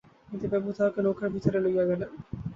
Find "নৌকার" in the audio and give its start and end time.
1.05-1.29